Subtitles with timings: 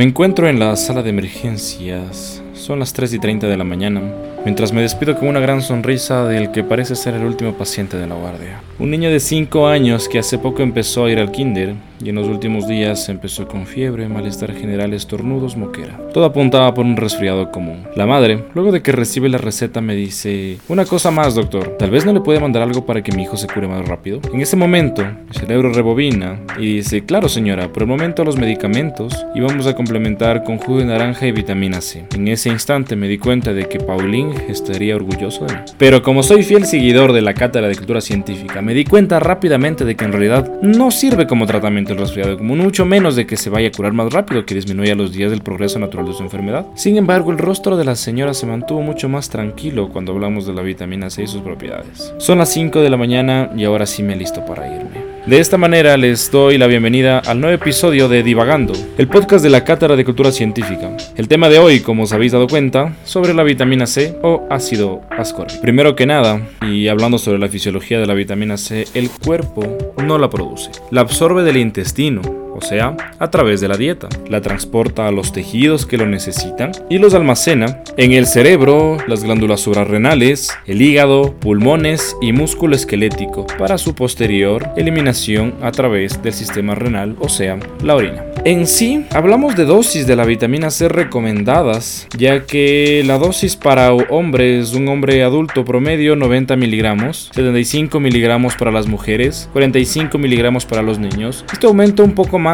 [0.00, 2.42] Me encuentro en la sala de emergencias.
[2.54, 4.00] Son las 3 y 30 de la mañana
[4.46, 8.06] mientras me despido con una gran sonrisa del que parece ser el último paciente de
[8.06, 8.62] la guardia.
[8.78, 12.16] Un niño de 5 años que hace poco empezó a ir al kinder y en
[12.16, 15.98] los últimos días empezó con fiebre, malestar general, estornudos, moquera.
[16.12, 17.86] Todo apuntaba por un resfriado común.
[17.94, 21.90] La madre, luego de que recibe la receta, me dice, una cosa más, doctor, tal
[21.90, 24.20] vez no le puede mandar algo para que mi hijo se cure más rápido.
[24.32, 29.14] En ese momento, el cerebro rebobina y dice, claro señora, por el momento los medicamentos
[29.34, 32.06] y vamos a complementar con jugo de naranja y vitamina C.
[32.14, 35.60] En ese instante me di cuenta de que Pauline estaría orgulloso de mí.
[35.78, 39.84] Pero como soy fiel seguidor de la cátedra de cultura científica, me di cuenta rápidamente
[39.84, 43.36] de que en realidad no sirve como tratamiento el resfriado, como mucho menos de que
[43.36, 46.22] se vaya a curar más rápido, que disminuya los días del progreso natural de su
[46.22, 46.66] enfermedad.
[46.74, 50.54] Sin embargo, el rostro de la señora se mantuvo mucho más tranquilo cuando hablamos de
[50.54, 52.14] la vitamina C y sus propiedades.
[52.18, 55.09] Son las 5 de la mañana y ahora sí me listo para irme.
[55.26, 59.50] De esta manera les doy la bienvenida al nuevo episodio de Divagando, el podcast de
[59.50, 60.96] la Cátedra de Cultura Científica.
[61.14, 65.02] El tema de hoy, como os habéis dado cuenta, sobre la vitamina C o ácido
[65.10, 65.60] ascórbico.
[65.60, 70.16] Primero que nada, y hablando sobre la fisiología de la vitamina C, el cuerpo no
[70.16, 74.08] la produce, la absorbe del intestino o sea, a través de la dieta.
[74.28, 79.24] La transporta a los tejidos que lo necesitan y los almacena en el cerebro, las
[79.24, 86.32] glándulas suprarrenales, el hígado, pulmones y músculo esquelético para su posterior eliminación a través del
[86.32, 88.24] sistema renal, o sea, la orina.
[88.44, 93.92] En sí, hablamos de dosis de la vitamina C recomendadas, ya que la dosis para
[93.92, 100.80] hombres, un hombre adulto promedio 90 miligramos, 75 miligramos para las mujeres, 45 miligramos para
[100.80, 101.44] los niños.
[101.52, 102.49] Este aumenta un poco más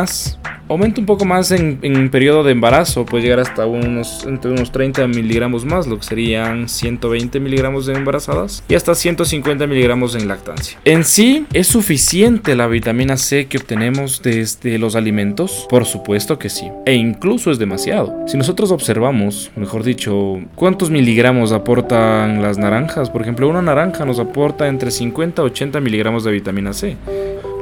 [0.69, 4.73] aumenta un poco más en, en, periodo de embarazo, puede llegar hasta unos, entre unos
[4.73, 10.29] 30 miligramos más, lo que serían 120 miligramos de embarazadas y hasta 150 miligramos en
[10.29, 10.79] lactancia.
[10.85, 15.67] En sí, ¿es suficiente la vitamina C que obtenemos desde los alimentos?
[15.69, 18.15] Por supuesto que sí, e incluso es demasiado.
[18.27, 24.19] Si nosotros observamos, mejor dicho, cuántos miligramos aportan las naranjas, por ejemplo, una naranja nos
[24.19, 26.97] aporta entre 50 a 80 miligramos de vitamina C.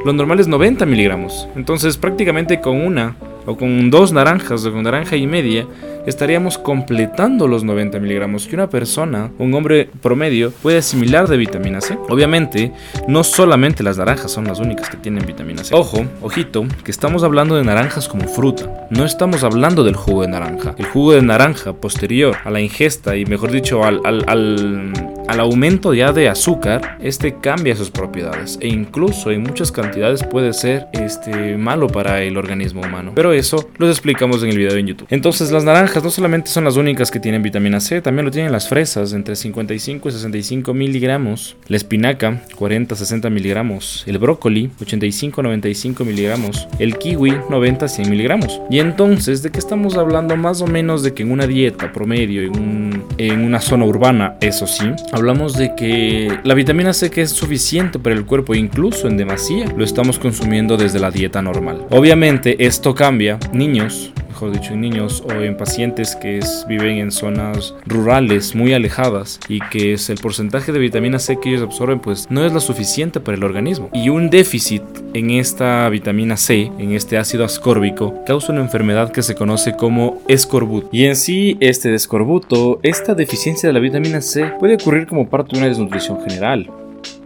[0.04, 1.48] Lo normal es 90 miligramos.
[1.56, 3.16] Entonces prácticamente con una
[3.46, 5.66] o con dos naranjas o con naranja y media
[6.06, 11.80] estaríamos completando los 90 miligramos que una persona, un hombre promedio, puede asimilar de vitamina
[11.80, 11.98] C.
[12.08, 12.72] Obviamente,
[13.08, 15.74] no solamente las naranjas son las únicas que tienen vitamina C.
[15.74, 18.86] Ojo, ojito, que estamos hablando de naranjas como fruta.
[18.90, 20.74] No estamos hablando del jugo de naranja.
[20.78, 24.92] El jugo de naranja posterior a la ingesta y mejor dicho al, al, al,
[25.28, 30.52] al aumento ya de azúcar, este cambia sus propiedades e incluso en muchas cantidades puede
[30.52, 33.12] ser este, malo para el organismo humano.
[33.14, 35.08] Pero eso lo explicamos en el video en YouTube.
[35.10, 38.52] Entonces las naranjas no solamente son las únicas que tienen vitamina C, también lo tienen
[38.52, 45.42] las fresas, entre 55 y 65 miligramos, la espinaca, 40 60 miligramos, el brócoli, 85
[45.42, 48.60] 95 miligramos, el kiwi, 90 100 miligramos.
[48.70, 50.36] Y entonces, ¿de qué estamos hablando?
[50.36, 54.84] Más o menos de que en una dieta promedio, en una zona urbana, eso sí,
[55.14, 59.66] hablamos de que la vitamina C que es suficiente para el cuerpo, incluso en demasía,
[59.76, 61.86] lo estamos consumiendo desde la dieta normal.
[61.90, 63.38] Obviamente, esto cambia.
[63.52, 69.38] Niños, mejor dicho, en niños o en pacientes que viven en zonas rurales muy alejadas
[69.48, 73.20] y que el porcentaje de vitamina C que ellos absorben pues no es lo suficiente
[73.20, 73.90] para el organismo.
[73.92, 79.22] Y un déficit en esta vitamina C, en este ácido ascórbico, causa una enfermedad que
[79.22, 80.88] se conoce como escorbuto.
[80.90, 85.52] Y en sí, este escorbuto, esta deficiencia de la vitamina C puede ocurrir como parte
[85.52, 86.68] de una desnutrición general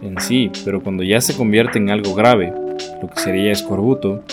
[0.03, 2.53] en sí, pero cuando ya se convierte en algo grave,
[3.01, 4.23] lo que sería escorbuto,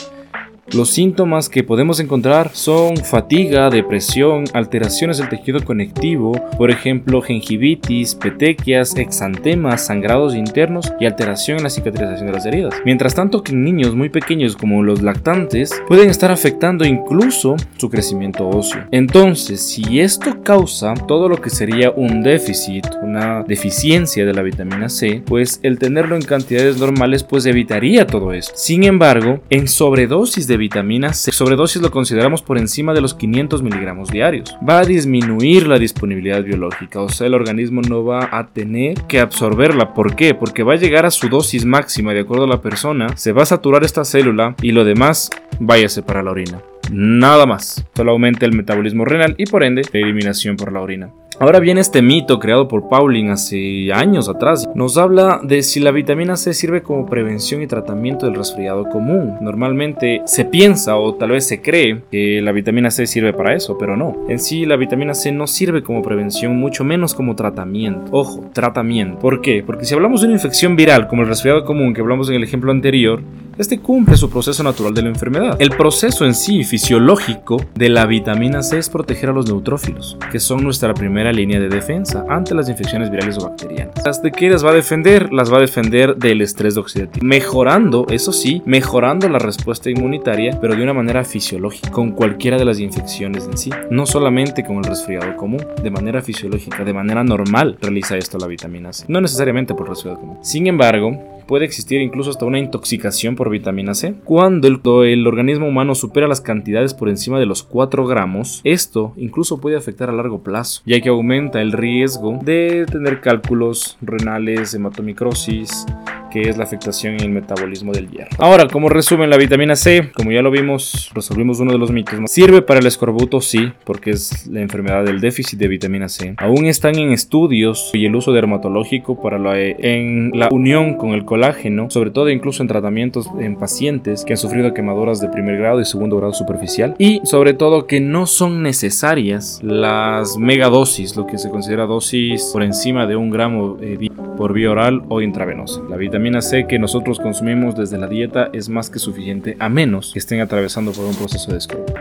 [0.72, 8.16] los síntomas que podemos encontrar son fatiga, depresión, alteraciones del tejido conectivo, por ejemplo gingivitis,
[8.16, 12.74] petequias, exantemas, sangrados internos y alteración en la cicatrización de las heridas.
[12.84, 17.88] Mientras tanto que en niños muy pequeños como los lactantes pueden estar afectando incluso su
[17.88, 18.84] crecimiento óseo.
[18.90, 24.88] Entonces, si esto causa todo lo que sería un déficit, una deficiencia de la vitamina
[24.88, 28.52] C, pues el tenerlo en cantidades normales pues evitaría todo esto.
[28.56, 31.32] Sin embargo, en sobredosis de vitamina C.
[31.32, 34.56] Sobredosis lo consideramos por encima de los 500 miligramos diarios.
[34.68, 39.20] Va a disminuir la disponibilidad biológica, o sea, el organismo no va a tener que
[39.20, 39.94] absorberla.
[39.94, 40.34] ¿Por qué?
[40.34, 43.42] Porque va a llegar a su dosis máxima de acuerdo a la persona, se va
[43.42, 46.62] a saturar esta célula y lo demás váyase para la orina.
[46.90, 51.10] Nada más, solo aumenta el metabolismo renal y por ende la eliminación por la orina.
[51.38, 54.66] Ahora viene este mito creado por Pauling hace años atrás.
[54.74, 59.36] Nos habla de si la vitamina C sirve como prevención y tratamiento del resfriado común.
[59.42, 63.76] Normalmente se piensa o tal vez se cree que la vitamina C sirve para eso,
[63.76, 64.16] pero no.
[64.30, 68.10] En sí la vitamina C no sirve como prevención, mucho menos como tratamiento.
[68.12, 69.18] Ojo, tratamiento.
[69.18, 69.62] ¿Por qué?
[69.62, 72.44] Porque si hablamos de una infección viral como el resfriado común que hablamos en el
[72.44, 73.20] ejemplo anterior,
[73.58, 75.56] este cumple su proceso natural de la enfermedad.
[75.58, 80.40] El proceso en sí fisiológico de la vitamina C es proteger a los neutrófilos, que
[80.40, 83.94] son nuestra primera línea de defensa ante las infecciones virales o bacterianas.
[84.04, 85.32] ¿Las de qué las va a defender?
[85.32, 90.74] Las va a defender del estrés oxidativo, mejorando, eso sí, mejorando la respuesta inmunitaria, pero
[90.74, 94.84] de una manera fisiológica, con cualquiera de las infecciones en sí, no solamente con el
[94.84, 99.74] resfriado común, de manera fisiológica, de manera normal realiza esto la vitamina C, no necesariamente
[99.74, 100.38] por resfriado común.
[100.42, 104.14] Sin embargo, puede existir incluso hasta una intoxicación por vitamina C.
[104.24, 104.68] Cuando
[105.04, 109.76] el, organismo humano supera las cantidades por encima de los 4 gramos, esto incluso puede
[109.76, 115.86] afectar a largo plazo, ya que aumenta el riesgo de tener cálculos renales, hematomicrosis,
[116.36, 118.28] que es la afectación en el metabolismo del hierro.
[118.38, 122.14] Ahora, como resumen, la vitamina C, como ya lo vimos, resolvimos uno de los mitos.
[122.26, 123.40] ¿Sirve para el escorbuto?
[123.40, 126.34] Sí, porque es la enfermedad del déficit de vitamina C.
[126.36, 131.24] Aún están en estudios y el uso dermatológico para la, en la unión con el
[131.24, 135.80] colágeno, sobre todo incluso en tratamientos en pacientes que han sufrido quemaduras de primer grado
[135.80, 136.96] y segundo grado superficial.
[136.98, 142.62] Y sobre todo que no son necesarias las megadosis, lo que se considera dosis por
[142.62, 143.96] encima de un gramo eh,
[144.36, 145.80] por vía oral o intravenosa.
[145.88, 150.12] La vitamina C que nosotros consumimos desde la dieta es más que suficiente a menos
[150.12, 151.94] que estén atravesando por un proceso de escroto.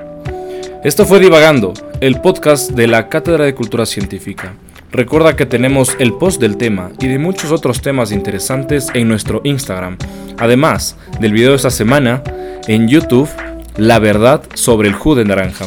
[0.83, 4.53] Esto fue Divagando, el podcast de la Cátedra de Cultura Científica.
[4.91, 9.41] Recuerda que tenemos el post del tema y de muchos otros temas interesantes en nuestro
[9.43, 9.97] Instagram.
[10.37, 12.21] Además del video de esta semana,
[12.67, 13.29] en YouTube,
[13.77, 15.65] La verdad sobre el jugo de naranja.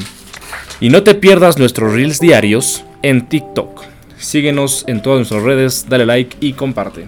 [0.81, 3.98] Y no te pierdas nuestros reels diarios en TikTok.
[4.19, 7.07] Síguenos en todas nuestras redes, dale like y comparte.